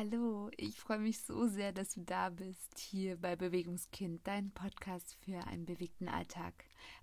[0.00, 5.16] Hallo, ich freue mich so sehr, dass du da bist, hier bei Bewegungskind, dein Podcast
[5.24, 6.54] für einen bewegten Alltag.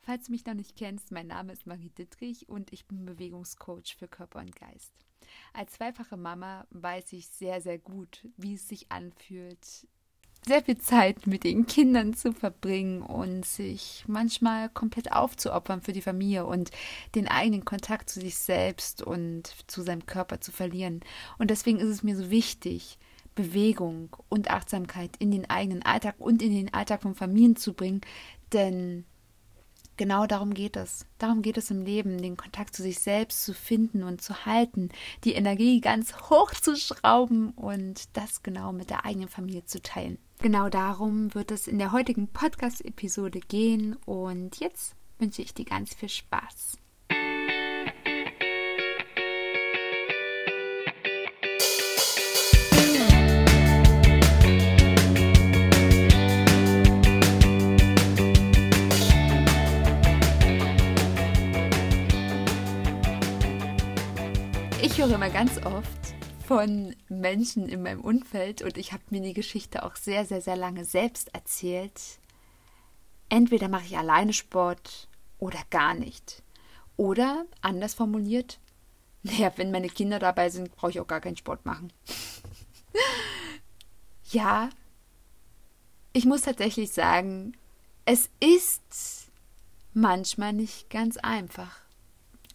[0.02, 3.98] Falls du mich noch nicht kennst, mein Name ist Marie Dittrich und ich bin Bewegungscoach
[4.00, 4.94] für Körper und Geist.
[5.52, 9.90] Als zweifache Mama weiß ich sehr, sehr gut, wie es sich anfühlt,
[10.48, 16.02] sehr viel Zeit mit den Kindern zu verbringen und sich manchmal komplett aufzuopfern für die
[16.02, 16.72] Familie und
[17.16, 21.02] den eigenen Kontakt zu sich selbst und zu seinem Körper zu verlieren.
[21.40, 23.00] Und deswegen ist es mir so wichtig,
[23.34, 28.02] Bewegung und Achtsamkeit in den eigenen Alltag und in den Alltag von Familien zu bringen,
[28.54, 29.06] denn
[29.98, 31.06] Genau darum geht es.
[31.20, 34.90] Darum geht es im Leben, den Kontakt zu sich selbst zu finden und zu halten,
[35.24, 40.18] die Energie ganz hoch zu schrauben und das genau mit der eigenen Familie zu teilen.
[40.40, 45.94] Genau darum wird es in der heutigen Podcast-Episode gehen und jetzt wünsche ich dir ganz
[45.94, 46.78] viel Spaß.
[64.96, 66.16] Ich höre immer ganz oft
[66.48, 70.56] von Menschen in meinem Umfeld und ich habe mir die Geschichte auch sehr, sehr, sehr
[70.56, 72.02] lange selbst erzählt.
[73.28, 76.44] Entweder mache ich alleine Sport oder gar nicht.
[76.96, 78.62] Oder anders formuliert,
[79.24, 81.92] naja, wenn meine Kinder dabei sind, brauche ich auch gar keinen Sport machen.
[84.32, 84.70] ja,
[86.14, 87.58] ich muss tatsächlich sagen,
[88.06, 89.28] es ist
[89.94, 91.85] manchmal nicht ganz einfach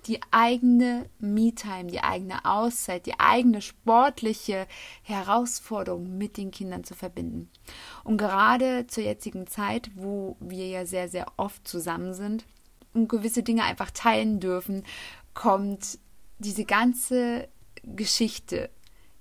[0.06, 4.66] die eigene Me-Time, die eigene Auszeit, die eigene sportliche
[5.02, 7.50] Herausforderung mit den Kindern zu verbinden.
[8.04, 12.44] Und gerade zur jetzigen Zeit, wo wir ja sehr, sehr oft zusammen sind
[12.94, 14.84] und gewisse Dinge einfach teilen dürfen,
[15.34, 15.98] kommt
[16.38, 17.48] diese ganze
[17.82, 18.70] Geschichte,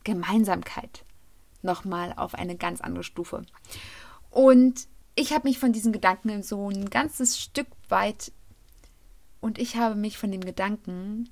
[0.03, 1.03] Gemeinsamkeit,
[1.61, 3.45] nochmal auf eine ganz andere Stufe.
[4.29, 8.31] Und ich habe mich von diesen Gedanken so ein ganzes Stück weit
[9.41, 11.29] und ich habe mich von dem Gedanken,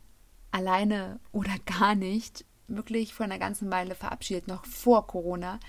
[0.52, 5.60] alleine oder gar nicht, wirklich vor einer ganzen Weile verabschiedet, noch vor Corona.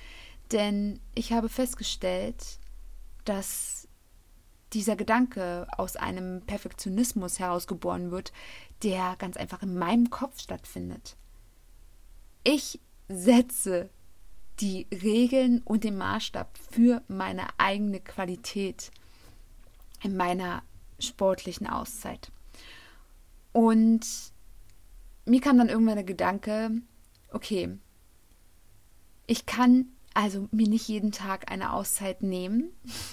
[0.53, 2.59] Denn ich habe festgestellt,
[3.25, 3.89] dass
[4.73, 8.33] dieser Gedanke aus einem Perfektionismus herausgeboren wird,
[8.83, 11.17] der ganz einfach in meinem Kopf stattfindet.
[12.45, 13.91] Ich setze
[14.61, 18.91] die Regeln und den Maßstab für meine eigene Qualität
[20.03, 20.63] in meiner
[20.99, 22.31] sportlichen Auszeit.
[23.53, 24.07] Und
[25.25, 26.71] mir kam dann irgendwann der Gedanke,
[27.33, 27.77] okay,
[29.27, 32.71] ich kann also mir nicht jeden Tag eine Auszeit nehmen.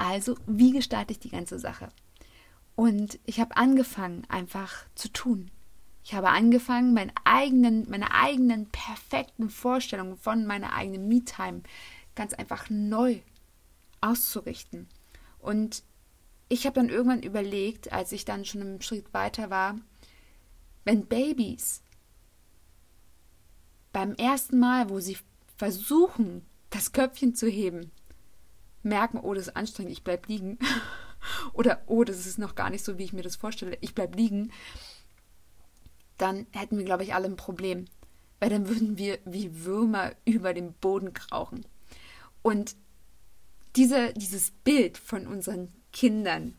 [0.00, 1.88] Also, wie gestalte ich die ganze Sache?
[2.76, 5.50] Und ich habe angefangen, einfach zu tun.
[6.04, 11.62] Ich habe angefangen, meine eigenen, meine eigenen perfekten Vorstellungen von meiner eigenen Me-Time
[12.14, 13.18] ganz einfach neu
[14.00, 14.86] auszurichten.
[15.40, 15.82] Und
[16.48, 19.78] ich habe dann irgendwann überlegt, als ich dann schon einen Schritt weiter war,
[20.84, 21.82] wenn Babys
[23.92, 25.18] beim ersten Mal, wo sie
[25.56, 27.90] versuchen, das Köpfchen zu heben,
[28.82, 30.58] merken, oh, das ist anstrengend, ich bleib liegen.
[31.52, 34.14] Oder, oh, das ist noch gar nicht so, wie ich mir das vorstelle, ich bleib
[34.14, 34.52] liegen.
[36.16, 37.86] Dann hätten wir, glaube ich, alle ein Problem.
[38.40, 41.66] Weil dann würden wir wie Würmer über den Boden krauchen.
[42.42, 42.76] Und
[43.76, 46.56] diese, dieses Bild von unseren Kindern.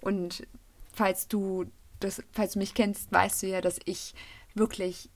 [0.00, 0.46] Und
[0.92, 1.66] falls du
[2.00, 4.14] das, falls du mich kennst, weißt du ja, dass ich
[4.54, 5.10] wirklich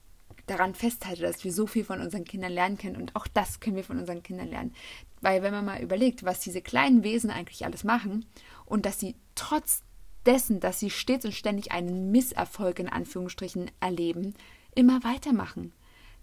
[0.47, 3.77] daran festhalte, dass wir so viel von unseren Kindern lernen können und auch das können
[3.77, 4.75] wir von unseren Kindern lernen.
[5.21, 8.27] Weil wenn man mal überlegt, was diese kleinen Wesen eigentlich alles machen
[8.65, 9.83] und dass sie trotz
[10.25, 14.35] dessen, dass sie stets und ständig einen Misserfolg in Anführungsstrichen erleben,
[14.75, 15.73] immer weitermachen,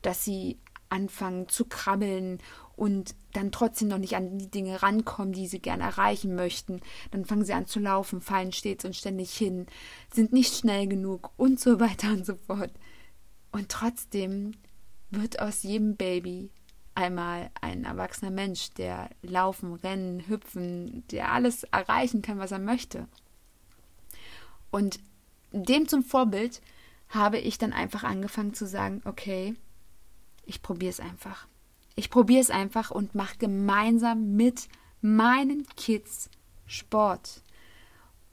[0.01, 0.57] dass sie
[0.93, 2.37] anfangen zu krabbeln
[2.75, 6.81] und dann trotzdem noch nicht an die Dinge rankommen, die sie gerne erreichen möchten.
[7.11, 9.65] Dann fangen sie an zu laufen, fallen stets und ständig hin,
[10.13, 12.71] sind nicht schnell genug und so weiter und so fort.
[13.51, 14.53] Und trotzdem
[15.09, 16.49] wird aus jedem Baby
[16.95, 23.07] einmal ein erwachsener Mensch, der laufen, rennen, hüpfen, der alles erreichen kann, was er möchte.
[24.69, 24.99] Und
[25.51, 26.61] dem zum Vorbild
[27.09, 29.55] habe ich dann einfach angefangen zu sagen, okay,
[30.45, 31.47] ich probiere es einfach.
[31.95, 34.67] Ich probiere es einfach und mache gemeinsam mit
[35.01, 36.29] meinen Kids
[36.65, 37.43] Sport.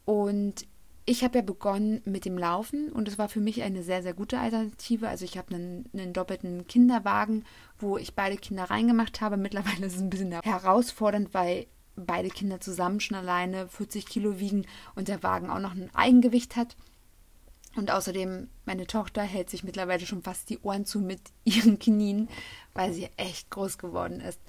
[0.04, 0.66] Und
[1.04, 4.14] ich habe ja begonnen mit dem Laufen und es war für mich eine sehr, sehr
[4.14, 5.08] gute Alternative.
[5.08, 7.44] Also ich habe einen, einen, doppelten Kinderwagen,
[7.78, 9.36] wo ich beide Kinder reingemacht habe.
[9.36, 11.66] Mittlerweile ist es ein bisschen herausfordernd, weil
[11.96, 16.56] beide Kinder zusammen schon alleine 40 Kilo wiegen und der Wagen auch noch ein Eigengewicht
[16.56, 16.76] hat.
[17.76, 22.28] Und außerdem, meine Tochter hält sich mittlerweile schon fast die Ohren zu mit ihren Knien,
[22.74, 24.40] weil sie echt groß geworden ist.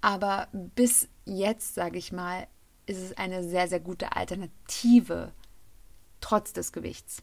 [0.00, 2.46] Aber bis jetzt, sage ich mal,
[2.86, 5.32] ist es eine sehr, sehr gute Alternative,
[6.20, 7.22] trotz des Gewichts.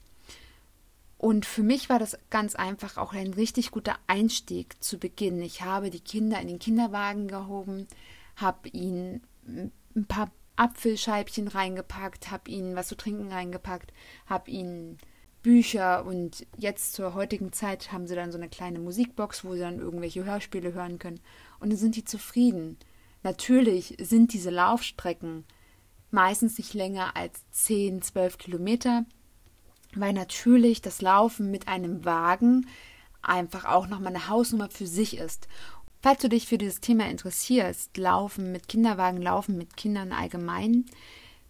[1.17, 5.41] Und für mich war das ganz einfach auch ein richtig guter Einstieg zu Beginn.
[5.41, 7.87] Ich habe die Kinder in den Kinderwagen gehoben,
[8.35, 13.91] habe ihnen ein paar Apfelscheibchen reingepackt, habe ihnen was zu trinken reingepackt,
[14.25, 14.97] habe ihnen
[15.41, 19.59] Bücher und jetzt zur heutigen Zeit haben sie dann so eine kleine Musikbox, wo sie
[19.59, 21.19] dann irgendwelche Hörspiele hören können
[21.59, 22.77] und dann sind die zufrieden.
[23.21, 25.45] Natürlich sind diese Laufstrecken
[26.09, 29.05] meistens nicht länger als 10, 12 Kilometer,
[29.93, 32.67] weil natürlich das Laufen mit einem Wagen
[33.21, 35.47] einfach auch nochmal eine Hausnummer für sich ist.
[36.05, 40.85] Falls du dich für dieses Thema interessierst, Laufen mit Kinderwagen, Laufen mit Kindern allgemein,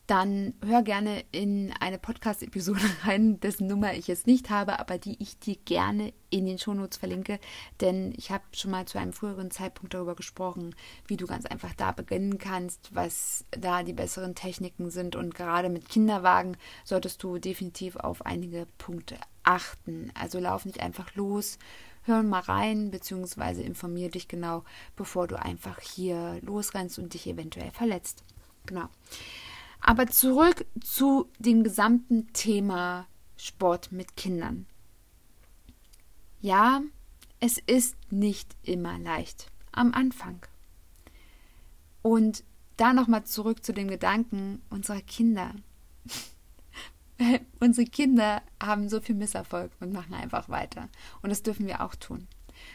[0.08, 5.22] dann hör gerne in eine Podcast-Episode rein, dessen Nummer ich jetzt nicht habe, aber die
[5.22, 7.38] ich dir gerne in den Shownotes verlinke,
[7.82, 10.74] denn ich habe schon mal zu einem früheren Zeitpunkt darüber gesprochen,
[11.06, 15.68] wie du ganz einfach da beginnen kannst, was da die besseren Techniken sind und gerade
[15.68, 16.56] mit Kinderwagen
[16.86, 20.12] solltest du definitiv auf einige Punkte achten.
[20.14, 21.60] Also lauf nicht einfach los,
[22.06, 24.64] hör mal rein, beziehungsweise informier dich genau,
[24.96, 28.24] bevor du einfach hier losrennst und dich eventuell verletzt.
[28.66, 28.88] Genau.
[29.82, 33.08] Aber zurück zu dem gesamten Thema
[33.38, 34.66] Sport mit Kindern.
[36.42, 36.82] Ja,
[37.40, 40.40] es ist nicht immer leicht am Anfang.
[42.02, 42.44] Und
[42.78, 45.54] da nochmal zurück zu dem Gedanken unserer Kinder.
[47.60, 50.90] Unsere Kinder haben so viel Misserfolg und machen einfach weiter.
[51.22, 52.28] Und das dürfen wir auch tun.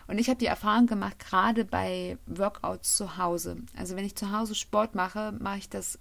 [0.07, 3.57] Und ich habe die Erfahrung gemacht, gerade bei Workouts zu Hause.
[3.77, 5.99] Also wenn ich zu Hause Sport mache, mache ich das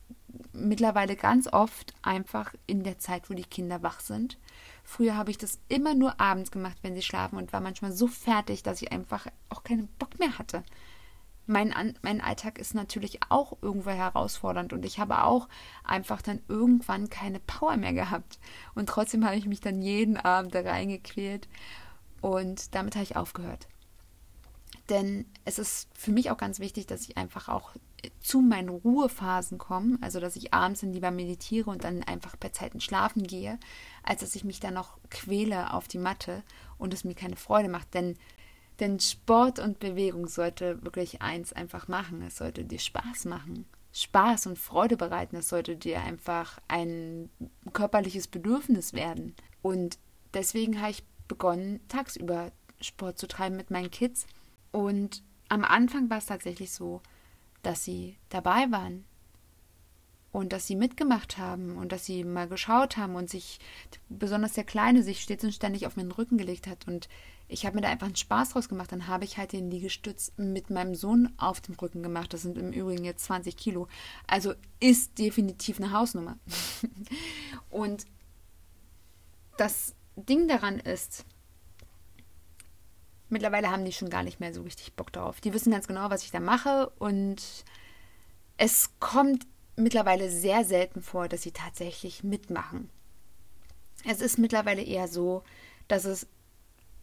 [0.53, 4.37] mittlerweile ganz oft einfach in der Zeit, wo die Kinder wach sind.
[4.83, 8.07] Früher habe ich das immer nur abends gemacht, wenn sie schlafen und war manchmal so
[8.07, 10.63] fertig, dass ich einfach auch keinen Bock mehr hatte.
[11.49, 11.73] Mein,
[12.03, 15.49] mein Alltag ist natürlich auch irgendwo herausfordernd und ich habe auch
[15.83, 18.37] einfach dann irgendwann keine Power mehr gehabt.
[18.75, 21.47] Und trotzdem habe ich mich dann jeden Abend da reingequält
[22.21, 23.67] und damit habe ich aufgehört.
[24.89, 27.71] Denn es ist für mich auch ganz wichtig, dass ich einfach auch
[28.21, 32.49] zu meinen Ruhephasen komme, also dass ich abends dann lieber meditiere und dann einfach bei
[32.49, 33.59] Zeiten schlafen gehe,
[34.03, 36.43] als dass ich mich dann noch quäle auf die Matte
[36.77, 37.93] und es mir keine Freude macht.
[37.93, 38.17] Denn,
[38.79, 42.21] denn Sport und Bewegung sollte wirklich eins einfach machen.
[42.21, 43.65] Es sollte dir Spaß machen.
[43.91, 45.37] Spaß und Freude bereiten.
[45.37, 47.29] Es sollte dir einfach ein
[47.73, 49.35] körperliches Bedürfnis werden.
[49.61, 49.97] Und
[50.33, 54.25] deswegen habe ich begonnen, tagsüber Sport zu treiben mit meinen Kids.
[54.71, 57.01] Und am Anfang war es tatsächlich so,
[57.63, 59.05] dass sie dabei waren
[60.31, 63.59] und dass sie mitgemacht haben und dass sie mal geschaut haben und sich,
[64.09, 66.87] besonders der Kleine, sich stets und ständig auf meinen Rücken gelegt hat.
[66.87, 67.09] Und
[67.47, 68.91] ich habe mir da einfach einen Spaß draus gemacht.
[68.91, 72.31] Dann habe ich halt den Liegestütz mit meinem Sohn auf dem Rücken gemacht.
[72.33, 73.87] Das sind im Übrigen jetzt 20 Kilo.
[74.27, 76.37] Also ist definitiv eine Hausnummer.
[77.71, 78.05] und
[79.57, 81.25] das Ding daran ist,
[83.29, 85.41] mittlerweile haben die schon gar nicht mehr so richtig Bock drauf.
[85.41, 87.41] Die wissen ganz genau, was ich da mache und
[88.57, 89.47] es kommt
[89.79, 92.89] mittlerweile sehr selten vor, dass sie tatsächlich mitmachen.
[94.07, 95.43] Es ist mittlerweile eher so,
[95.87, 96.27] dass es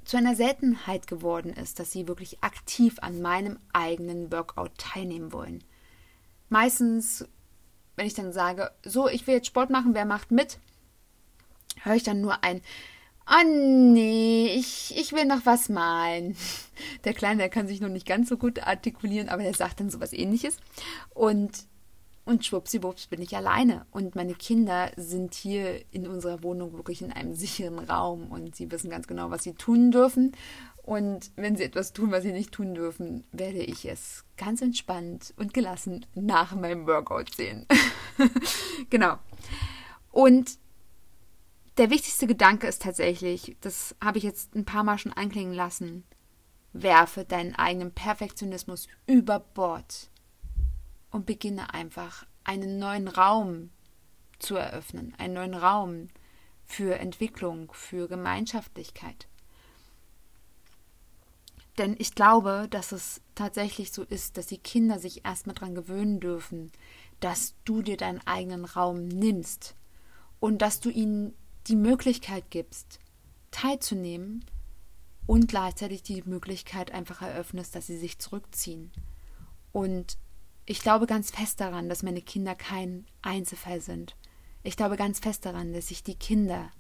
[0.05, 5.65] zu einer Seltenheit geworden ist, dass sie wirklich aktiv an meinem eigenen Workout teilnehmen wollen.
[6.49, 7.27] Meistens,
[7.97, 10.59] wenn ich dann sage, so, ich will jetzt Sport machen, wer macht mit,
[11.83, 12.63] höre ich dann nur ein,
[13.29, 16.37] Oh nee, ich, ich will noch was malen.
[17.05, 19.91] Der Kleine, der kann sich noch nicht ganz so gut artikulieren, aber der sagt dann
[19.91, 20.59] sowas ähnliches.
[21.13, 21.67] Und,
[22.27, 23.87] und schwuppsiwupps bin ich alleine.
[23.93, 28.71] Und meine Kinder sind hier in unserer Wohnung wirklich in einem sicheren Raum und sie
[28.71, 30.33] wissen ganz genau, was sie tun dürfen.
[30.83, 35.35] Und wenn sie etwas tun, was sie nicht tun dürfen, werde ich es ganz entspannt
[35.37, 37.67] und gelassen nach meinem Workout sehen.
[38.91, 39.19] genau.
[40.11, 40.59] Und
[41.79, 46.05] der wichtigste Gedanke ist tatsächlich, das habe ich jetzt ein paar Mal schon anklingen lassen,
[46.73, 50.11] werfe deinen eigenen Perfektionismus über Bord
[51.17, 53.71] und beginne einfach einen neuen Raum
[54.39, 56.09] zu eröffnen, einen neuen Raum
[56.67, 59.27] für Entwicklung, für Gemeinschaftlichkeit.
[61.79, 66.21] Denn ich glaube, dass es tatsächlich so ist, dass die Kinder sich erstmal daran gewöhnen
[66.21, 66.71] dürfen,
[67.21, 69.75] dass du dir deinen eigenen Raum nimmst
[70.39, 71.35] und dass du ihnen
[71.67, 72.99] die Möglichkeit gibst,
[73.51, 74.45] teilzunehmen
[75.27, 78.93] und gleichzeitig die Möglichkeit einfach eröffnest, dass sie sich zurückziehen.
[79.73, 80.19] Und
[80.67, 84.17] ich glaube ganz fest daran, dass meine Kinder kein Einzelfall sind.
[84.65, 86.71] Ich glaube ganz fest daran, dass sich die Kinder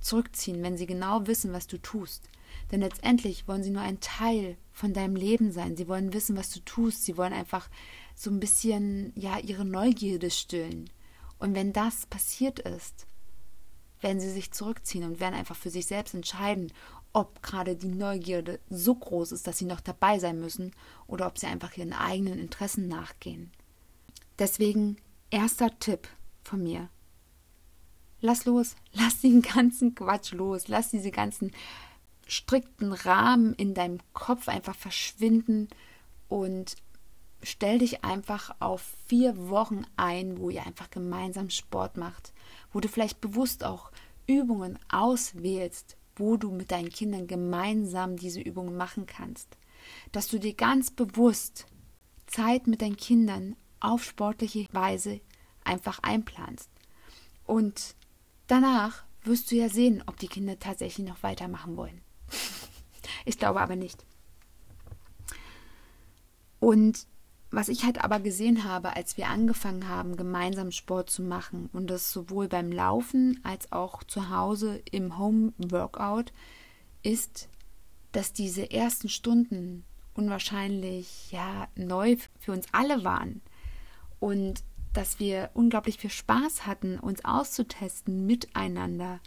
[0.00, 2.28] zurückziehen, wenn sie genau wissen, was du tust.
[2.72, 5.76] Denn letztendlich wollen sie nur ein Teil von deinem Leben sein.
[5.76, 7.04] Sie wollen wissen, was du tust.
[7.04, 7.68] Sie wollen einfach
[8.14, 10.88] so ein bisschen, ja, ihre Neugierde stillen.
[11.38, 13.06] Und wenn das passiert ist,
[14.00, 16.72] werden sie sich zurückziehen und werden einfach für sich selbst entscheiden,
[17.14, 20.72] ob gerade die Neugierde so groß ist, dass sie noch dabei sein müssen
[21.06, 23.52] oder ob sie einfach ihren eigenen Interessen nachgehen.
[24.38, 24.96] Deswegen
[25.30, 26.08] erster Tipp
[26.42, 26.90] von mir.
[28.20, 31.52] Lass los, lass den ganzen Quatsch los, lass diese ganzen
[32.26, 35.68] strikten Rahmen in deinem Kopf einfach verschwinden
[36.28, 36.74] und
[37.42, 42.32] stell dich einfach auf vier Wochen ein, wo ihr einfach gemeinsam Sport macht,
[42.72, 43.92] wo du vielleicht bewusst auch
[44.26, 49.56] Übungen auswählst, wo du mit deinen Kindern gemeinsam diese Übungen machen kannst.
[50.12, 51.66] Dass du dir ganz bewusst
[52.26, 55.20] Zeit mit deinen Kindern auf sportliche Weise
[55.62, 56.70] einfach einplanst.
[57.44, 57.94] Und
[58.46, 62.00] danach wirst du ja sehen, ob die Kinder tatsächlich noch weitermachen wollen.
[63.24, 64.04] ich glaube aber nicht.
[66.60, 67.06] Und
[67.54, 71.88] was ich halt aber gesehen habe, als wir angefangen haben, gemeinsam Sport zu machen und
[71.88, 76.32] das sowohl beim Laufen als auch zu Hause im Home Workout,
[77.02, 77.48] ist,
[78.12, 79.84] dass diese ersten Stunden
[80.14, 83.40] unwahrscheinlich ja neu für uns alle waren
[84.20, 89.20] und dass wir unglaublich viel Spaß hatten, uns auszutesten miteinander.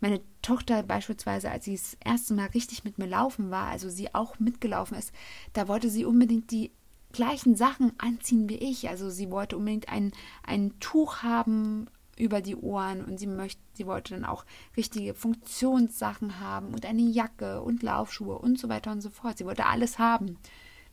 [0.00, 4.14] Meine Tochter beispielsweise, als sie das erste Mal richtig mit mir laufen war, also sie
[4.14, 5.12] auch mitgelaufen ist,
[5.52, 6.70] da wollte sie unbedingt die
[7.14, 8.90] gleichen Sachen anziehen wie ich.
[8.90, 13.86] Also sie wollte unbedingt ein, ein Tuch haben über die Ohren und sie möchte, sie
[13.86, 14.44] wollte dann auch
[14.76, 19.38] richtige Funktionssachen haben und eine Jacke und Laufschuhe und so weiter und so fort.
[19.38, 20.38] Sie wollte alles haben.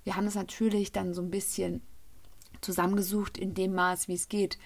[0.04, 1.82] Wir haben es natürlich dann so ein bisschen
[2.62, 4.58] zusammengesucht in dem Maß, wie es geht.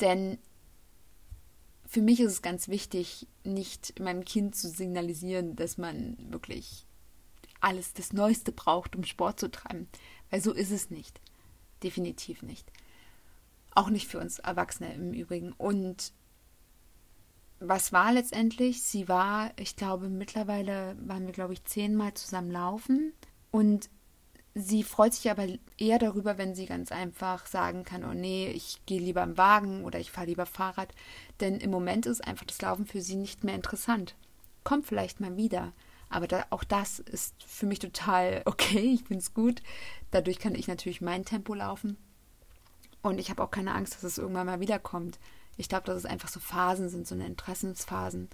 [0.00, 0.38] Denn
[1.86, 6.86] für mich ist es ganz wichtig, nicht meinem Kind zu signalisieren, dass man wirklich
[7.60, 9.88] alles das Neueste braucht, um Sport zu treiben.
[10.30, 11.20] Weil so ist es nicht.
[11.82, 12.70] Definitiv nicht.
[13.74, 15.52] Auch nicht für uns Erwachsene im Übrigen.
[15.52, 16.12] Und
[17.60, 18.82] was war letztendlich?
[18.82, 23.12] Sie war, ich glaube, mittlerweile waren wir, glaube ich, zehnmal zusammen laufen.
[23.50, 23.90] Und
[24.54, 28.84] sie freut sich aber eher darüber, wenn sie ganz einfach sagen kann, oh nee, ich
[28.86, 30.94] gehe lieber im Wagen oder ich fahre lieber Fahrrad.
[31.40, 34.16] Denn im Moment ist einfach das Laufen für sie nicht mehr interessant.
[34.64, 35.72] Kommt vielleicht mal wieder.
[36.10, 38.94] Aber da, auch das ist für mich total okay.
[38.94, 39.62] Ich finde es gut.
[40.10, 41.96] Dadurch kann ich natürlich mein Tempo laufen.
[43.02, 45.18] Und ich habe auch keine Angst, dass es irgendwann mal wiederkommt.
[45.56, 48.28] Ich glaube, dass es einfach so Phasen sind, so eine Interessensphasen.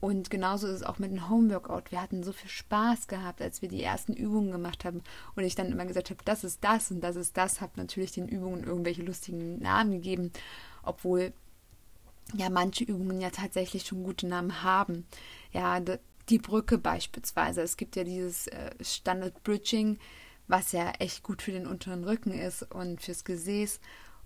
[0.00, 1.90] Und genauso ist es auch mit dem Homeworkout.
[1.90, 5.02] Wir hatten so viel Spaß gehabt, als wir die ersten Übungen gemacht haben.
[5.34, 7.60] Und ich dann immer gesagt habe, das ist das und das ist das.
[7.60, 10.30] Habe natürlich den Übungen irgendwelche lustigen Namen gegeben.
[10.82, 11.32] Obwohl
[12.34, 15.06] ja manche Übungen ja tatsächlich schon gute Namen haben.
[15.52, 15.80] Ja,
[16.28, 17.62] die Brücke beispielsweise.
[17.62, 19.98] Es gibt ja dieses äh, Standard Bridging,
[20.46, 23.80] was ja echt gut für den unteren Rücken ist und fürs Gesäß.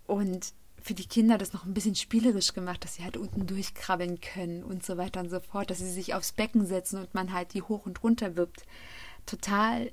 [0.07, 4.21] Und für die Kinder das noch ein bisschen spielerisch gemacht, dass sie halt unten durchkrabbeln
[4.21, 7.33] können und so weiter und so fort, dass sie sich aufs Becken setzen und man
[7.33, 8.65] halt die hoch und runter wippt.
[9.27, 9.93] Total,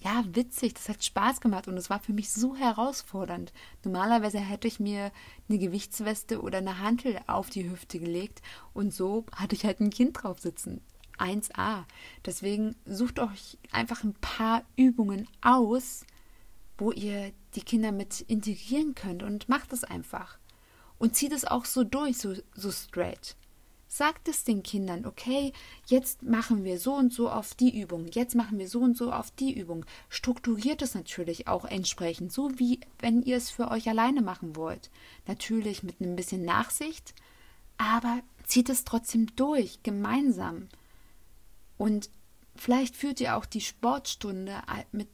[0.00, 0.74] ja, witzig.
[0.74, 3.52] Das hat Spaß gemacht und es war für mich so herausfordernd.
[3.84, 5.12] Normalerweise hätte ich mir
[5.48, 8.42] eine Gewichtsweste oder eine Hantel auf die Hüfte gelegt
[8.72, 10.80] und so hatte ich halt ein Kind drauf sitzen.
[11.22, 11.84] 1a.
[12.26, 16.04] Deswegen sucht euch einfach ein paar Übungen aus,
[16.78, 20.38] wo ihr die Kinder mit integrieren könnt und macht es einfach.
[20.98, 23.36] Und zieht es auch so durch, so, so straight.
[23.88, 25.52] Sagt es den Kindern, okay,
[25.86, 29.12] jetzt machen wir so und so auf die Übung, jetzt machen wir so und so
[29.12, 29.84] auf die Übung.
[30.08, 34.90] Strukturiert es natürlich auch entsprechend, so wie wenn ihr es für euch alleine machen wollt.
[35.26, 37.14] Natürlich mit ein bisschen Nachsicht,
[37.76, 40.68] aber zieht es trotzdem durch, gemeinsam.
[41.82, 42.10] Und
[42.54, 44.54] vielleicht führt ihr auch die Sportstunde
[44.92, 45.08] mit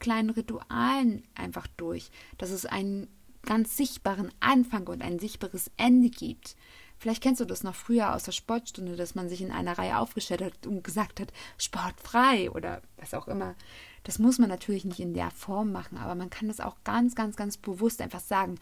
[0.00, 3.06] kleinen Ritualen einfach durch, dass es einen
[3.42, 6.56] ganz sichtbaren Anfang und ein sichtbares Ende gibt.
[6.98, 9.98] Vielleicht kennst du das noch früher aus der Sportstunde, dass man sich in einer Reihe
[9.98, 13.54] aufgestellt hat und gesagt hat, sportfrei oder was auch immer.
[14.02, 17.14] Das muss man natürlich nicht in der Form machen, aber man kann das auch ganz,
[17.14, 18.58] ganz, ganz bewusst einfach sagen,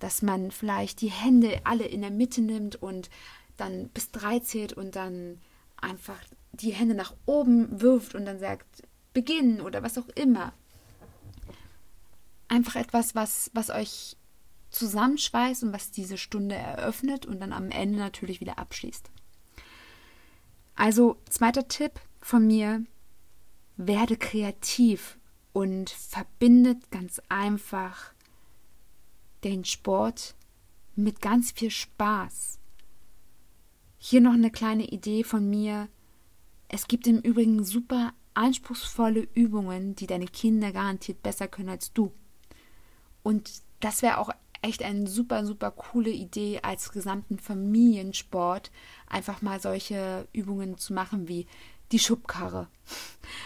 [0.00, 3.10] dass man vielleicht die Hände alle in der Mitte nimmt und
[3.58, 5.38] dann bis drei zählt und dann
[5.80, 6.18] einfach
[6.60, 10.52] die Hände nach oben wirft und dann sagt, beginnen oder was auch immer.
[12.48, 14.16] Einfach etwas, was, was euch
[14.70, 19.10] zusammenschweißt und was diese Stunde eröffnet und dann am Ende natürlich wieder abschließt.
[20.74, 22.84] Also, zweiter Tipp von mir,
[23.76, 25.18] werde kreativ
[25.52, 28.12] und verbindet ganz einfach
[29.44, 30.34] den Sport
[30.94, 32.58] mit ganz viel Spaß.
[33.98, 35.88] Hier noch eine kleine Idee von mir.
[36.68, 42.12] Es gibt im Übrigen super anspruchsvolle Übungen, die deine Kinder garantiert besser können als du.
[43.22, 44.30] Und das wäre auch
[44.62, 48.70] echt eine super, super coole Idee als gesamten Familiensport,
[49.06, 51.46] einfach mal solche Übungen zu machen wie
[51.92, 52.68] die Schubkarre.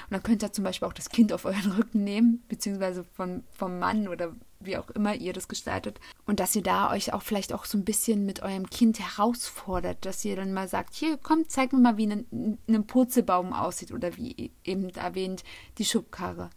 [0.05, 3.45] Und dann könnt ihr zum Beispiel auch das Kind auf euren Rücken nehmen, beziehungsweise von,
[3.51, 6.01] vom Mann oder wie auch immer ihr das gestaltet.
[6.27, 10.05] Und dass ihr da euch auch vielleicht auch so ein bisschen mit eurem Kind herausfordert,
[10.05, 13.93] dass ihr dann mal sagt, hier, komm, zeig mir mal, wie ein, ein Purzelbaum aussieht
[13.93, 15.43] oder wie eben erwähnt,
[15.79, 16.51] die Schubkarre.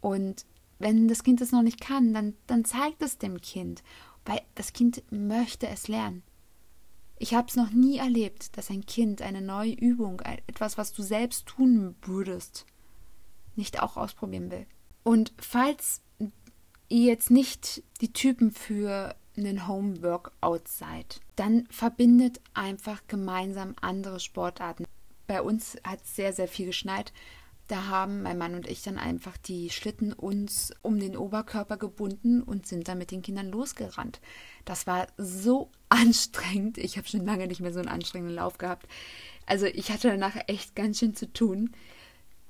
[0.00, 0.46] Und
[0.78, 3.82] wenn das Kind das noch nicht kann, dann, dann zeigt es dem Kind,
[4.24, 6.22] weil das Kind möchte es lernen.
[7.18, 11.02] Ich habe es noch nie erlebt, dass ein Kind eine neue Übung, etwas, was du
[11.02, 12.64] selbst tun würdest,
[13.56, 14.66] nicht auch ausprobieren will.
[15.02, 16.00] Und falls
[16.88, 24.20] ihr jetzt nicht die Typen für einen Home Workout seid, dann verbindet einfach gemeinsam andere
[24.20, 24.84] Sportarten.
[25.26, 27.12] Bei uns hat es sehr, sehr viel geschneit.
[27.68, 32.42] Da haben mein Mann und ich dann einfach die Schlitten uns um den Oberkörper gebunden
[32.42, 34.22] und sind dann mit den Kindern losgerannt.
[34.64, 36.78] Das war so anstrengend.
[36.78, 38.88] Ich habe schon lange nicht mehr so einen anstrengenden Lauf gehabt.
[39.44, 41.70] Also ich hatte danach echt ganz schön zu tun,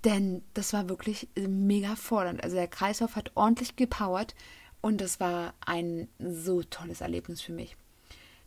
[0.04, 2.42] denn das war wirklich mega fordernd.
[2.44, 4.36] Also der Kreislauf hat ordentlich gepowert
[4.80, 7.76] und das war ein so tolles Erlebnis für mich.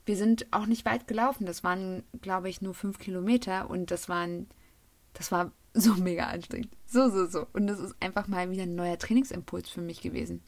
[0.05, 1.45] Wir sind auch nicht weit gelaufen.
[1.45, 4.47] Das waren, glaube ich, nur fünf Kilometer und das waren,
[5.13, 6.75] das war so mega anstrengend.
[6.85, 7.47] So, so, so.
[7.53, 10.41] Und das ist einfach mal wieder ein neuer Trainingsimpuls für mich gewesen.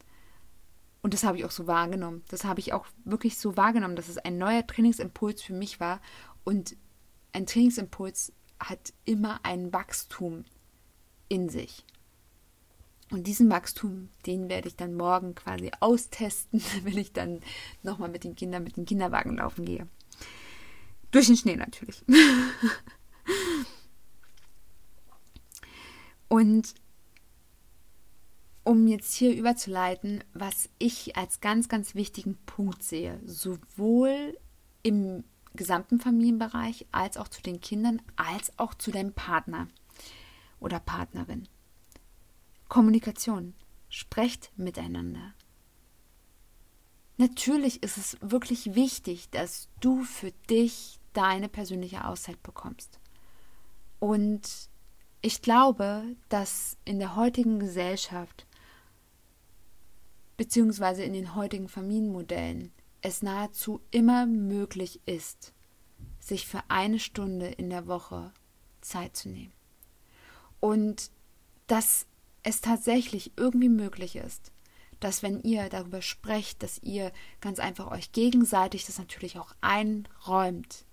[1.01, 2.23] Und das habe ich auch so wahrgenommen.
[2.29, 6.01] Das habe ich auch wirklich so wahrgenommen, dass es ein neuer Trainingsimpuls für mich war.
[6.43, 6.77] Und
[7.33, 10.45] ein Trainingsimpuls hat immer ein Wachstum
[11.27, 11.83] in sich.
[13.11, 17.41] Und diesen Wachstum, den werde ich dann morgen quasi austesten, wenn ich dann
[17.83, 19.87] nochmal mit den Kindern mit dem Kinderwagen laufen gehe.
[21.11, 22.03] Durch den Schnee natürlich.
[26.27, 26.73] Und
[28.63, 34.37] um jetzt hier überzuleiten, was ich als ganz, ganz wichtigen Punkt sehe, sowohl
[34.83, 39.67] im gesamten Familienbereich als auch zu den Kindern, als auch zu deinem Partner
[40.59, 41.47] oder Partnerin.
[42.69, 43.53] Kommunikation.
[43.89, 45.35] Sprecht miteinander.
[47.17, 52.99] Natürlich ist es wirklich wichtig, dass du für dich deine persönliche Auszeit bekommst.
[53.99, 54.69] Und
[55.23, 58.45] ich glaube, dass in der heutigen Gesellschaft
[60.35, 65.53] beziehungsweise in den heutigen Familienmodellen es nahezu immer möglich ist,
[66.19, 68.33] sich für eine Stunde in der Woche
[68.81, 69.53] Zeit zu nehmen.
[70.59, 71.09] Und
[71.67, 72.05] dass
[72.43, 74.51] es tatsächlich irgendwie möglich ist,
[74.99, 80.83] dass wenn ihr darüber sprecht, dass ihr ganz einfach euch gegenseitig das natürlich auch einräumt,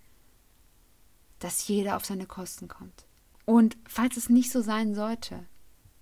[1.40, 3.06] dass jeder auf seine Kosten kommt.
[3.50, 5.44] Und falls es nicht so sein sollte,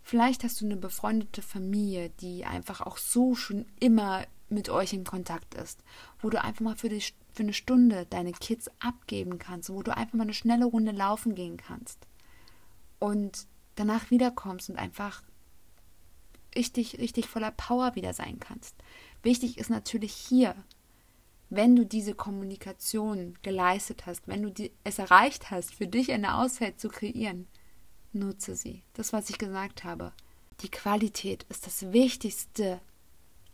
[0.02, 5.04] vielleicht hast du eine befreundete Familie, die einfach auch so schon immer mit euch in
[5.04, 5.82] Kontakt ist,
[6.20, 7.00] wo du einfach mal für, die,
[7.32, 11.34] für eine Stunde deine Kids abgeben kannst, wo du einfach mal eine schnelle Runde laufen
[11.34, 12.06] gehen kannst
[12.98, 15.22] und danach wiederkommst und einfach
[16.54, 18.74] richtig, richtig voller Power wieder sein kannst.
[19.22, 20.54] Wichtig ist natürlich hier,
[21.50, 26.36] wenn du diese Kommunikation geleistet hast, wenn du die, es erreicht hast, für dich eine
[26.36, 27.46] Auszeit zu kreieren,
[28.12, 28.82] nutze sie.
[28.94, 30.12] Das, was ich gesagt habe.
[30.60, 32.80] Die Qualität ist das Wichtigste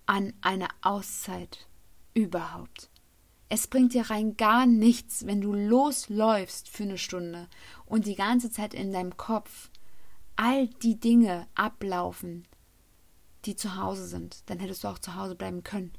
[0.07, 1.67] an einer Auszeit
[2.15, 2.89] überhaupt.
[3.49, 7.49] Es bringt dir rein gar nichts, wenn du losläufst für eine Stunde
[7.87, 9.71] und die ganze Zeit in deinem Kopf
[10.35, 12.49] all die Dinge ablaufen,
[13.45, 14.43] die zu Hause sind.
[14.47, 15.93] Dann hättest du auch zu Hause bleiben können.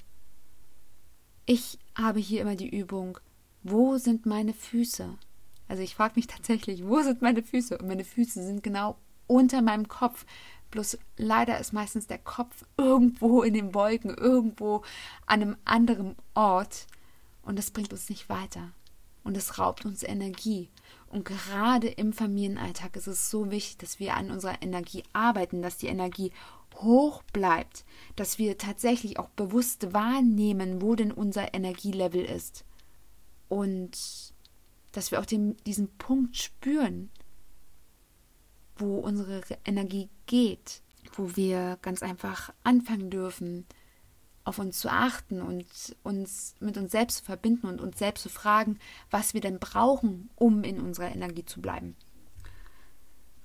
[1.45, 3.19] Ich habe hier immer die Übung,
[3.63, 5.17] wo sind meine Füße?
[5.67, 7.77] Also ich frage mich tatsächlich, wo sind meine Füße?
[7.77, 10.25] Und meine Füße sind genau unter meinem Kopf.
[10.71, 14.83] Bloß leider ist meistens der Kopf irgendwo in den Wolken, irgendwo
[15.25, 16.87] an einem anderen Ort.
[17.43, 18.71] Und das bringt uns nicht weiter.
[19.23, 20.69] Und es raubt uns Energie.
[21.07, 25.77] Und gerade im Familienalltag ist es so wichtig, dass wir an unserer Energie arbeiten, dass
[25.77, 26.31] die Energie
[26.75, 27.85] hoch bleibt,
[28.15, 32.65] dass wir tatsächlich auch bewusst wahrnehmen, wo denn unser Energielevel ist.
[33.47, 33.97] Und
[34.91, 37.09] dass wir auch den, diesen Punkt spüren,
[38.77, 40.81] wo unsere Energie geht,
[41.13, 43.65] wo wir ganz einfach anfangen dürfen,
[44.43, 45.65] auf uns zu achten und
[46.03, 48.77] uns mit uns selbst zu verbinden und uns selbst zu fragen,
[49.09, 51.95] was wir denn brauchen, um in unserer Energie zu bleiben.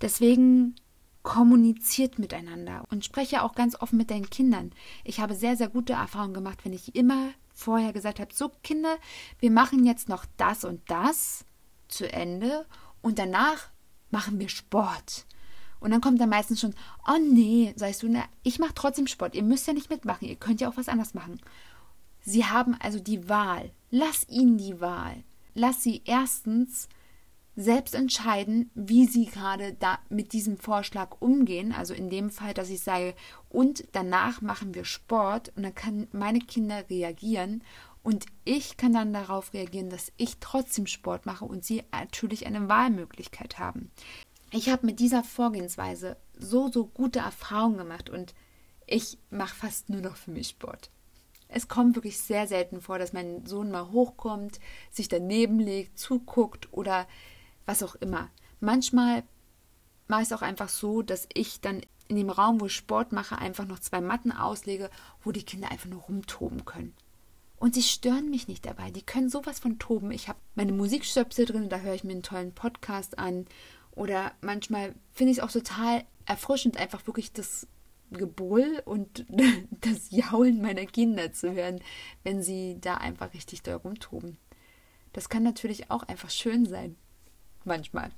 [0.02, 0.74] Deswegen
[1.22, 4.72] kommuniziert miteinander und spreche auch ganz offen mit deinen Kindern.
[5.04, 8.96] Ich habe sehr, sehr gute Erfahrungen gemacht, wenn ich immer vorher gesagt habe, so Kinder,
[9.38, 11.44] wir machen jetzt noch das und das
[11.88, 12.66] zu Ende
[13.02, 13.68] und danach
[14.10, 15.26] machen wir Sport.
[15.78, 16.74] Und dann kommt dann meistens schon,
[17.06, 19.34] oh nee, sagst du, na, ich mache trotzdem Sport.
[19.34, 21.40] Ihr müsst ja nicht mitmachen, ihr könnt ja auch was anderes machen.
[22.22, 23.70] Sie haben also die Wahl.
[23.90, 25.24] Lass ihnen die Wahl.
[25.54, 26.88] Lass sie erstens
[27.56, 31.72] selbst entscheiden, wie sie gerade da mit diesem Vorschlag umgehen.
[31.72, 33.14] Also in dem Fall, dass ich sage,
[33.48, 37.62] und danach machen wir Sport und dann können meine Kinder reagieren
[38.02, 42.68] und ich kann dann darauf reagieren, dass ich trotzdem Sport mache und sie natürlich eine
[42.68, 43.90] Wahlmöglichkeit haben.
[44.52, 48.34] Ich habe mit dieser Vorgehensweise so, so gute Erfahrungen gemacht und
[48.86, 50.90] ich mache fast nur noch für mich Sport.
[51.52, 54.60] Es kommt wirklich sehr selten vor, dass mein Sohn mal hochkommt,
[54.90, 57.06] sich daneben legt, zuguckt oder
[57.70, 58.28] was auch immer.
[58.58, 59.22] Manchmal
[60.08, 63.12] mache ich es auch einfach so, dass ich dann in dem Raum, wo ich Sport
[63.12, 64.90] mache, einfach noch zwei Matten auslege,
[65.22, 66.94] wo die Kinder einfach nur rumtoben können.
[67.56, 68.90] Und sie stören mich nicht dabei.
[68.90, 70.10] Die können sowas von toben.
[70.10, 73.46] Ich habe meine Musikstöpsel drin, da höre ich mir einen tollen Podcast an.
[73.92, 77.68] Oder manchmal finde ich es auch total erfrischend, einfach wirklich das
[78.10, 79.26] Gebrüll und
[79.70, 81.80] das Jaulen meiner Kinder zu hören,
[82.24, 84.38] wenn sie da einfach richtig doll rumtoben.
[85.12, 86.96] Das kann natürlich auch einfach schön sein.
[87.64, 88.10] Manchmal.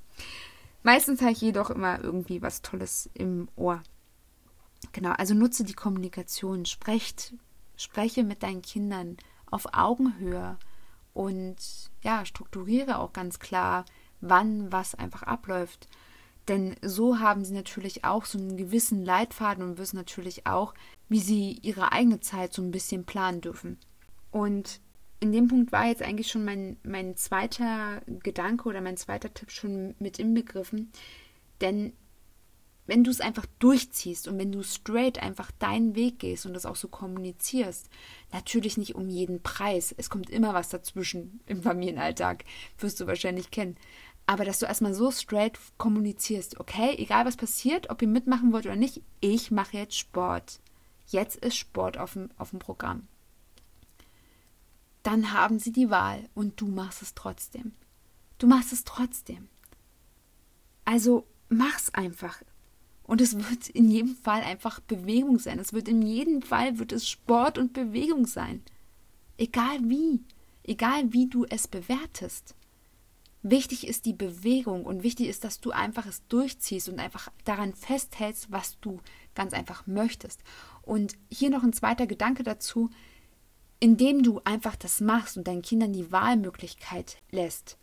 [0.83, 3.81] Meistens habe ich jedoch immer irgendwie was Tolles im Ohr.
[4.91, 7.33] Genau, also nutze die Kommunikation, sprecht,
[7.77, 9.17] spreche mit deinen Kindern
[9.49, 10.57] auf Augenhöhe
[11.13, 11.55] und
[12.01, 13.85] ja, strukturiere auch ganz klar,
[14.19, 15.87] wann was einfach abläuft.
[16.47, 20.73] Denn so haben sie natürlich auch so einen gewissen Leitfaden und wissen natürlich auch,
[21.07, 23.77] wie sie ihre eigene Zeit so ein bisschen planen dürfen.
[24.31, 24.81] Und
[25.23, 29.51] in dem Punkt war jetzt eigentlich schon mein, mein zweiter Gedanke oder mein zweiter Tipp
[29.51, 30.91] schon mit inbegriffen.
[31.61, 31.93] Denn
[32.87, 36.65] wenn du es einfach durchziehst und wenn du straight einfach deinen Weg gehst und das
[36.65, 37.89] auch so kommunizierst,
[38.33, 39.95] natürlich nicht um jeden Preis.
[39.97, 42.43] Es kommt immer was dazwischen im Familienalltag,
[42.77, 43.77] wirst du wahrscheinlich kennen.
[44.25, 48.65] Aber dass du erstmal so straight kommunizierst, okay, egal was passiert, ob ihr mitmachen wollt
[48.65, 50.59] oder nicht, ich mache jetzt Sport.
[51.07, 53.07] Jetzt ist Sport auf dem, auf dem Programm
[55.03, 57.73] dann haben sie die Wahl und du machst es trotzdem.
[58.37, 59.49] Du machst es trotzdem.
[60.85, 62.41] Also mach's einfach.
[63.03, 65.59] Und es wird in jedem Fall einfach Bewegung sein.
[65.59, 68.63] Es wird in jedem Fall wird es Sport und Bewegung sein.
[69.37, 70.23] Egal wie,
[70.63, 72.55] egal wie du es bewertest.
[73.41, 77.73] Wichtig ist die Bewegung und wichtig ist, dass du einfach es durchziehst und einfach daran
[77.73, 79.01] festhältst, was du
[79.35, 80.41] ganz einfach möchtest.
[80.81, 82.89] Und hier noch ein zweiter Gedanke dazu,
[83.83, 87.77] indem du einfach das machst und deinen Kindern die Wahlmöglichkeit lässt,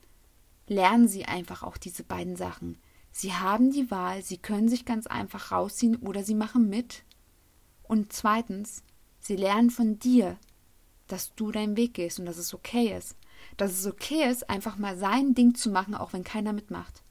[0.66, 2.78] lernen sie einfach auch diese beiden Sachen.
[3.12, 7.04] Sie haben die Wahl, sie können sich ganz einfach rausziehen oder sie machen mit.
[7.82, 8.82] Und zweitens,
[9.18, 10.38] sie lernen von dir,
[11.06, 13.14] dass du deinen Weg gehst und dass es okay ist.
[13.58, 17.02] Dass es okay ist, einfach mal sein Ding zu machen, auch wenn keiner mitmacht.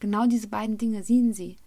[0.00, 1.58] Genau diese beiden Dinge sehen sie.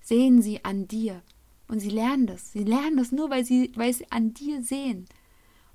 [0.00, 1.22] Sehen sie an dir.
[1.68, 2.50] Und sie lernen das.
[2.50, 5.06] Sie lernen das nur, weil sie, weil sie an dir sehen.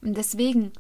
[0.06, 0.72] Und deswegen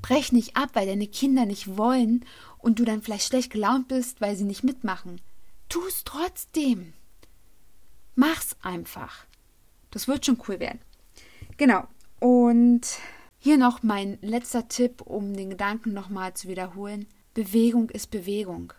[0.00, 2.24] brech nicht ab, weil deine Kinder nicht wollen
[2.58, 5.20] und du dann vielleicht schlecht gelaunt bist, weil sie nicht mitmachen.
[5.68, 6.92] Tu es trotzdem.
[8.14, 9.26] Mach's einfach.
[9.90, 10.78] Das wird schon cool werden.
[11.56, 11.88] Genau.
[12.20, 12.82] Und
[13.40, 17.08] hier noch mein letzter Tipp, um den Gedanken nochmal zu wiederholen.
[17.34, 18.72] Bewegung ist Bewegung.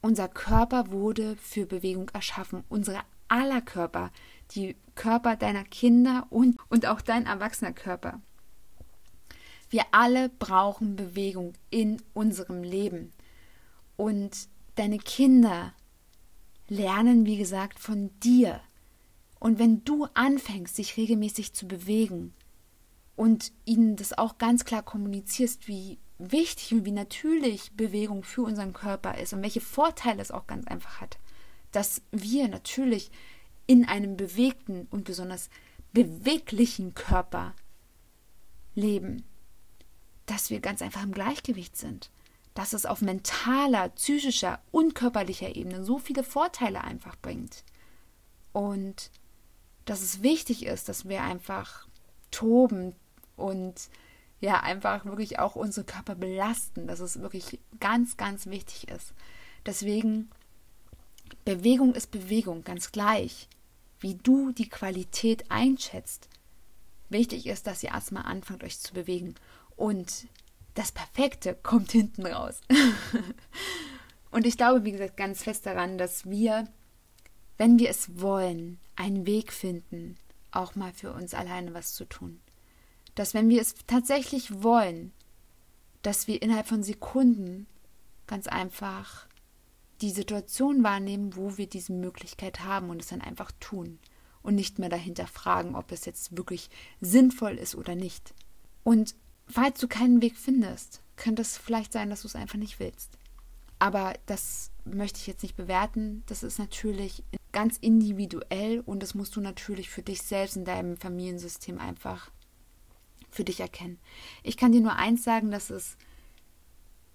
[0.00, 2.62] Unser Körper wurde für Bewegung erschaffen.
[2.68, 4.12] Unsere aller Körper.
[4.52, 8.20] Die Körper deiner Kinder und, und auch dein erwachsener Körper.
[9.70, 13.12] Wir alle brauchen Bewegung in unserem Leben.
[13.96, 15.72] Und deine Kinder
[16.68, 18.60] lernen, wie gesagt, von dir.
[19.38, 22.34] Und wenn du anfängst, sich regelmäßig zu bewegen
[23.14, 28.72] und ihnen das auch ganz klar kommunizierst, wie wichtig und wie natürlich Bewegung für unseren
[28.72, 31.18] Körper ist und welche Vorteile es auch ganz einfach hat,
[31.70, 33.10] dass wir natürlich
[33.66, 35.48] in einem bewegten und besonders
[35.92, 37.54] beweglichen Körper
[38.74, 39.24] leben
[40.30, 42.10] dass wir ganz einfach im Gleichgewicht sind.
[42.54, 47.64] Dass es auf mentaler, psychischer und körperlicher Ebene so viele Vorteile einfach bringt.
[48.52, 49.10] Und
[49.84, 51.86] dass es wichtig ist, dass wir einfach
[52.30, 52.94] toben
[53.36, 53.88] und
[54.40, 59.12] ja, einfach wirklich auch unsere Körper belasten, dass es wirklich ganz, ganz wichtig ist.
[59.66, 60.30] Deswegen,
[61.44, 63.48] Bewegung ist Bewegung, ganz gleich,
[63.98, 66.28] wie du die Qualität einschätzt.
[67.10, 69.34] Wichtig ist, dass ihr erstmal anfangt, euch zu bewegen.
[69.80, 70.28] Und
[70.74, 72.60] das Perfekte kommt hinten raus.
[74.30, 76.68] und ich glaube, wie gesagt, ganz fest daran, dass wir,
[77.56, 80.18] wenn wir es wollen, einen Weg finden,
[80.50, 82.42] auch mal für uns alleine was zu tun.
[83.14, 85.12] Dass wenn wir es tatsächlich wollen,
[86.02, 87.66] dass wir innerhalb von Sekunden
[88.26, 89.28] ganz einfach
[90.02, 93.98] die Situation wahrnehmen, wo wir diese Möglichkeit haben und es dann einfach tun
[94.42, 96.68] und nicht mehr dahinter fragen, ob es jetzt wirklich
[97.00, 98.34] sinnvoll ist oder nicht.
[98.84, 99.14] Und
[99.50, 103.18] falls du keinen Weg findest, könnte es vielleicht sein, dass du es einfach nicht willst.
[103.78, 106.22] Aber das möchte ich jetzt nicht bewerten.
[106.26, 110.96] Das ist natürlich ganz individuell und das musst du natürlich für dich selbst in deinem
[110.96, 112.30] Familiensystem einfach
[113.30, 113.98] für dich erkennen.
[114.42, 115.96] Ich kann dir nur eins sagen, dass es,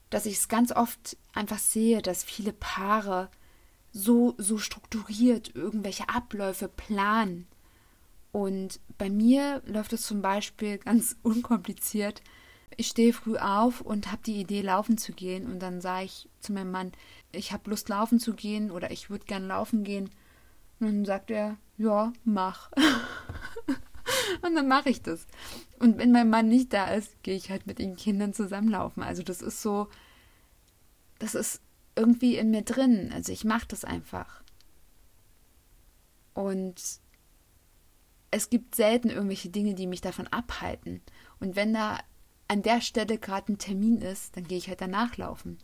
[0.10, 3.30] dass ich es ganz oft einfach sehe, dass viele Paare
[3.91, 7.48] so, so strukturiert irgendwelche Abläufe planen.
[8.36, 12.21] Und bei mir läuft es zum Beispiel ganz unkompliziert.
[12.76, 15.45] Ich stehe früh auf und habe die Idee, laufen zu gehen.
[15.45, 16.91] Und dann sage ich zu meinem Mann,
[17.32, 20.10] ich habe Lust, laufen zu gehen oder ich würde gern laufen gehen.
[20.82, 22.74] Und dann sagt er, ja, mach.
[24.41, 25.28] und dann mache ich das.
[25.80, 29.02] Und wenn mein Mann nicht da ist, gehe ich halt mit den Kindern zusammenlaufen.
[29.02, 29.88] Also das ist so,
[31.19, 31.62] das ist
[31.95, 33.12] irgendwie in mir drin.
[33.13, 34.43] Also ich mache das einfach.
[36.34, 37.00] Und
[38.36, 41.02] es gibt selten irgendwelche Dinge, die mich davon abhalten.
[41.39, 42.00] Und wenn da
[42.48, 45.58] an der Stelle gerade ein Termin ist, dann gehe ich halt danach laufen.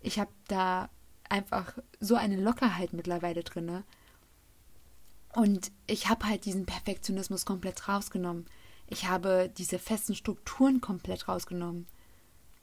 [0.00, 0.88] Ich habe da
[1.28, 3.84] einfach so eine Lockerheit mittlerweile drin.
[5.34, 8.46] Und ich habe halt diesen Perfektionismus komplett rausgenommen.
[8.86, 11.86] Ich habe diese festen Strukturen komplett rausgenommen.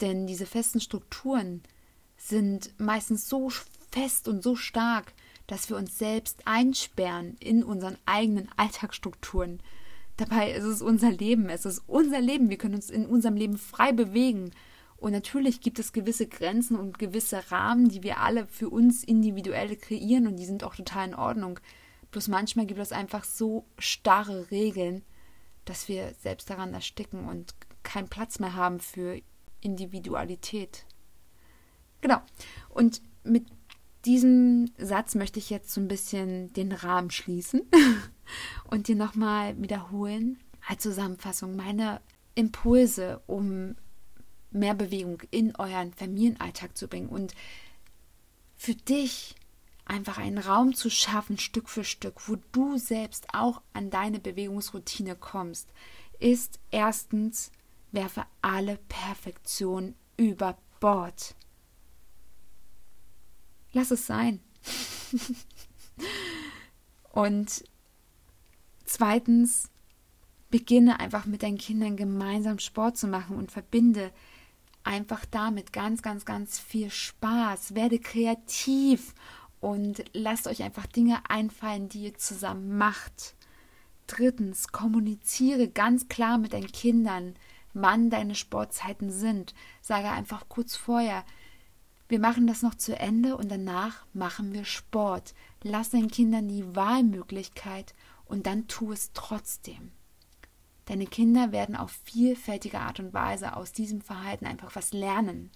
[0.01, 1.61] Denn diese festen Strukturen,
[2.17, 3.49] sind meistens so
[3.91, 5.13] fest und so stark,
[5.47, 9.61] dass wir uns selbst einsperren in unseren eigenen Alltagsstrukturen.
[10.17, 13.57] Dabei ist es unser Leben, es ist unser Leben, wir können uns in unserem Leben
[13.57, 14.51] frei bewegen.
[14.97, 19.75] Und natürlich gibt es gewisse Grenzen und gewisse Rahmen, die wir alle für uns individuell
[19.75, 21.59] kreieren und die sind auch total in Ordnung.
[22.11, 25.03] Bloß manchmal gibt es einfach so starre Regeln,
[25.65, 29.19] dass wir selbst daran ersticken und keinen Platz mehr haben für
[29.61, 30.85] Individualität.
[32.01, 32.21] Genau.
[32.69, 33.45] Und mit
[34.05, 37.61] diesem Satz möchte ich jetzt so ein bisschen den Rahmen schließen
[38.69, 42.01] und dir nochmal wiederholen als Zusammenfassung meine
[42.35, 43.75] Impulse, um
[44.51, 47.33] mehr Bewegung in euren Familienalltag zu bringen und
[48.55, 49.35] für dich
[49.85, 55.15] einfach einen Raum zu schaffen, Stück für Stück, wo du selbst auch an deine Bewegungsroutine
[55.15, 55.69] kommst,
[56.19, 57.51] ist erstens,
[57.91, 61.35] werfe alle Perfektion über Bord.
[63.73, 64.39] Lass es sein.
[67.11, 67.63] Und
[68.85, 69.69] zweitens,
[70.49, 74.11] beginne einfach mit deinen Kindern gemeinsam Sport zu machen und verbinde
[74.83, 77.73] einfach damit ganz, ganz, ganz viel Spaß.
[77.73, 79.15] Werde kreativ
[79.59, 83.35] und lasst euch einfach Dinge einfallen, die ihr zusammen macht.
[84.07, 87.35] Drittens, kommuniziere ganz klar mit deinen Kindern,
[87.73, 89.55] wann deine Sportzeiten sind.
[89.81, 91.23] Sage einfach kurz vorher,
[92.09, 95.33] wir machen das noch zu Ende und danach machen wir Sport.
[95.63, 97.93] Lass den Kindern die Wahlmöglichkeit
[98.25, 99.91] und dann tu es trotzdem.
[100.85, 105.49] Deine Kinder werden auf vielfältige Art und Weise aus diesem Verhalten einfach was lernen.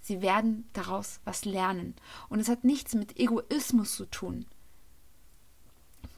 [0.00, 1.94] Sie werden daraus was lernen.
[2.28, 4.46] Und es hat nichts mit Egoismus zu tun.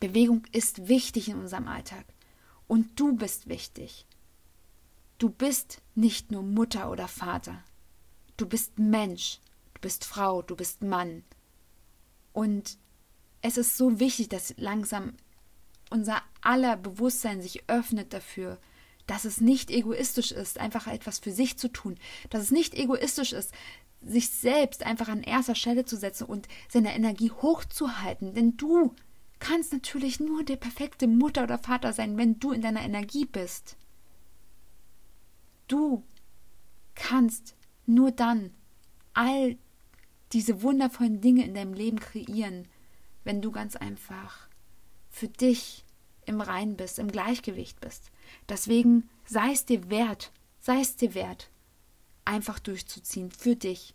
[0.00, 2.06] Bewegung ist wichtig in unserem Alltag.
[2.66, 4.06] Und du bist wichtig.
[5.18, 7.62] Du bist nicht nur Mutter oder Vater.
[8.38, 9.40] Du bist Mensch
[9.84, 11.24] bist Frau, du bist Mann.
[12.32, 12.78] Und
[13.42, 15.12] es ist so wichtig, dass langsam
[15.90, 18.58] unser aller Bewusstsein sich öffnet dafür,
[19.06, 21.98] dass es nicht egoistisch ist, einfach etwas für sich zu tun,
[22.30, 23.52] dass es nicht egoistisch ist,
[24.00, 28.94] sich selbst einfach an erster Stelle zu setzen und seine Energie hochzuhalten, denn du
[29.38, 33.76] kannst natürlich nur der perfekte Mutter oder Vater sein, wenn du in deiner Energie bist.
[35.68, 36.02] Du
[36.94, 38.54] kannst nur dann
[39.12, 39.58] all
[40.34, 42.66] diese wundervollen Dinge in deinem Leben kreieren,
[43.22, 44.48] wenn du ganz einfach
[45.08, 45.84] für dich
[46.26, 48.10] im Rein bist, im Gleichgewicht bist.
[48.48, 51.50] Deswegen sei es dir wert, sei es dir wert,
[52.24, 53.94] einfach durchzuziehen für dich.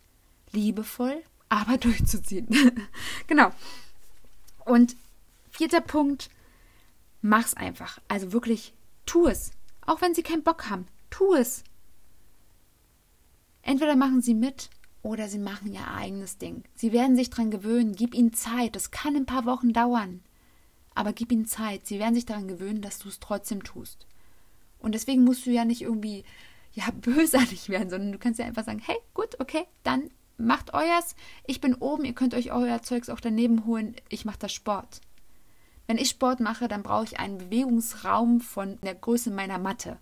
[0.52, 2.48] Liebevoll, aber durchzuziehen.
[3.26, 3.50] genau.
[4.64, 4.96] Und
[5.50, 6.30] vierter Punkt,
[7.20, 8.00] mach's einfach.
[8.08, 8.72] Also wirklich,
[9.04, 9.50] tu es.
[9.84, 11.64] Auch wenn sie keinen Bock haben, tu es.
[13.62, 14.70] Entweder machen sie mit
[15.02, 16.64] oder sie machen ihr eigenes Ding.
[16.74, 17.94] Sie werden sich daran gewöhnen.
[17.94, 18.76] Gib ihnen Zeit.
[18.76, 20.22] Das kann ein paar Wochen dauern.
[20.94, 21.86] Aber gib ihnen Zeit.
[21.86, 24.06] Sie werden sich daran gewöhnen, dass du es trotzdem tust.
[24.78, 26.24] Und deswegen musst du ja nicht irgendwie
[26.72, 31.14] ja bösartig werden, sondern du kannst ja einfach sagen, hey, gut, okay, dann macht euers.
[31.46, 33.96] Ich bin oben, ihr könnt euch euer Zeugs auch daneben holen.
[34.08, 35.00] Ich mache das Sport.
[35.86, 39.98] Wenn ich Sport mache, dann brauche ich einen Bewegungsraum von der Größe meiner Matte.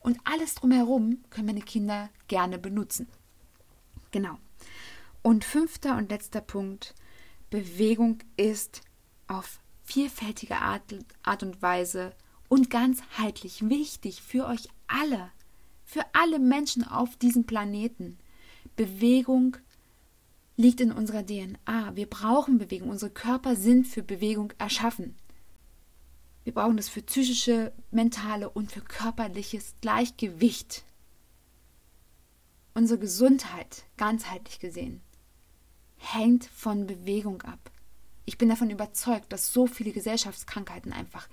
[0.00, 3.06] Und alles drumherum können meine Kinder gerne benutzen.
[4.14, 4.38] Genau.
[5.22, 6.94] Und fünfter und letzter Punkt,
[7.50, 8.82] Bewegung ist
[9.26, 10.82] auf vielfältige Art,
[11.24, 12.14] Art und Weise
[12.48, 15.32] und ganzheitlich wichtig für euch alle,
[15.84, 18.16] für alle Menschen auf diesem Planeten.
[18.76, 19.56] Bewegung
[20.56, 21.96] liegt in unserer DNA.
[21.96, 22.90] Wir brauchen Bewegung.
[22.90, 25.16] Unsere Körper sind für Bewegung erschaffen.
[26.44, 30.84] Wir brauchen das für psychische, mentale und für körperliches Gleichgewicht.
[32.74, 35.00] Unsere Gesundheit, ganzheitlich gesehen,
[35.96, 37.70] hängt von Bewegung ab.
[38.24, 41.28] Ich bin davon überzeugt, dass so viele Gesellschaftskrankheiten einfach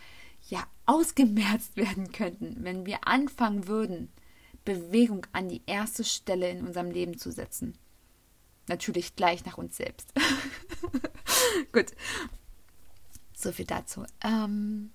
[0.49, 4.09] ja ausgemerzt werden könnten, wenn wir anfangen würden,
[4.65, 7.75] Bewegung an die erste Stelle in unserem Leben zu setzen.
[8.67, 10.13] Natürlich gleich nach uns selbst.
[11.71, 11.87] Gut.
[13.33, 14.05] So viel dazu.
[14.23, 14.91] Ähm,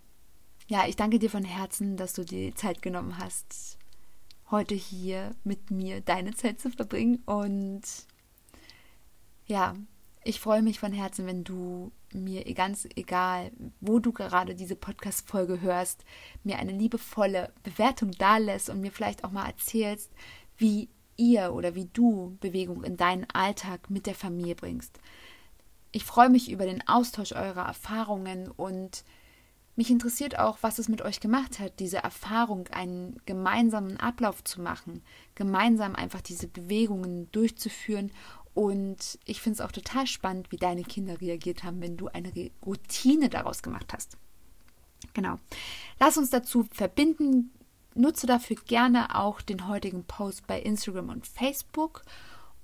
[0.69, 3.76] ja, ich danke dir von Herzen, dass du dir die Zeit genommen hast,
[4.51, 7.23] heute hier mit mir deine Zeit zu verbringen.
[7.27, 7.83] Und
[9.47, 9.75] ja,
[10.25, 15.61] ich freue mich von Herzen, wenn du mir ganz egal, wo du gerade diese Podcast-Folge
[15.61, 16.05] hörst,
[16.45, 20.11] mir eine liebevolle Bewertung da lässt und mir vielleicht auch mal erzählst,
[20.57, 25.01] wie ihr oder wie du Bewegung in deinen Alltag mit der Familie bringst.
[25.93, 29.05] Ich freue mich über den Austausch eurer Erfahrungen und
[29.77, 34.61] mich interessiert auch, was es mit euch gemacht hat, diese Erfahrung, einen gemeinsamen Ablauf zu
[34.61, 35.03] machen,
[35.35, 38.11] gemeinsam einfach diese Bewegungen durchzuführen.
[38.55, 42.33] Und ich finde es auch total spannend, wie deine Kinder reagiert haben, wenn du eine
[42.65, 44.17] Routine daraus gemacht hast.
[45.13, 45.39] Genau.
[46.01, 47.51] Lass uns dazu verbinden,
[47.95, 52.03] nutze dafür gerne auch den heutigen Post bei Instagram und Facebook.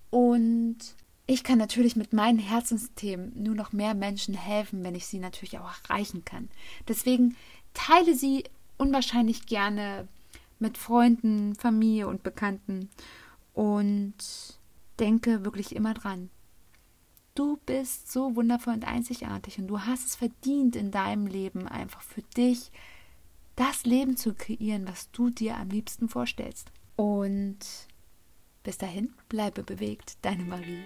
[0.09, 0.79] Und
[1.33, 5.59] ich kann natürlich mit meinen Herzensthemen nur noch mehr Menschen helfen, wenn ich sie natürlich
[5.59, 6.49] auch erreichen kann.
[6.89, 7.37] Deswegen
[7.75, 8.45] teile sie
[8.77, 10.09] unwahrscheinlich gerne
[10.59, 12.91] mit Freunden, Familie und Bekannten
[13.55, 14.15] und
[14.99, 16.31] denke wirklich immer dran.
[17.35, 22.03] Du bist so wundervoll und einzigartig und du hast es verdient in deinem Leben einfach
[22.03, 22.71] für dich
[23.57, 26.71] das Leben zu kreieren, was du dir am liebsten vorstellst.
[26.97, 27.59] Und
[28.63, 30.85] bis dahin, bleibe bewegt, deine Marie.